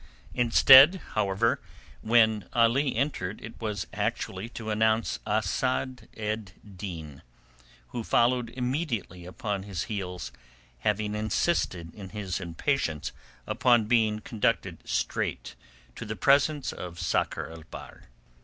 [0.33, 1.61] Instead, however,
[2.01, 7.21] when Ali entered it was actually to announce Asad ed Din,
[7.89, 10.31] who followed immediately upon his heels,
[10.79, 13.11] having insisted in his impatience
[13.45, 15.53] upon being conducted straight
[15.95, 18.05] to the presence of Sakr el Bahr.